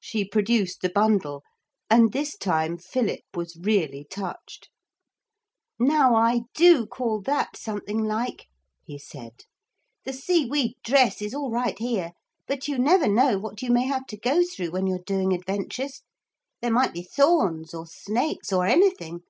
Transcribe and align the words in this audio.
She 0.00 0.24
produced 0.24 0.82
the 0.82 0.88
bundle. 0.88 1.44
And 1.88 2.10
this 2.12 2.36
time 2.36 2.76
Philip 2.76 3.20
was 3.34 3.56
really 3.56 4.02
touched. 4.10 4.68
'Now 5.78 6.16
I 6.16 6.40
do 6.54 6.86
call 6.88 7.20
that 7.20 7.56
something 7.56 8.00
like,' 8.02 8.46
he 8.82 8.98
said. 8.98 9.44
'The 10.04 10.12
seaweed 10.12 10.72
dress 10.82 11.22
is 11.22 11.34
all 11.34 11.52
right 11.52 11.78
here, 11.78 12.14
but 12.48 12.66
you 12.66 12.80
never 12.80 13.06
know 13.06 13.38
what 13.38 13.62
you 13.62 13.70
may 13.70 13.84
have 13.86 14.06
to 14.08 14.16
go 14.16 14.42
through 14.44 14.72
when 14.72 14.88
you're 14.88 14.98
doing 15.06 15.32
adventures. 15.32 16.02
There 16.60 16.72
might 16.72 16.92
be 16.92 17.02
thorns 17.04 17.72
or 17.72 17.86
snakes 17.86 18.52
or 18.52 18.66
anything. 18.66 19.20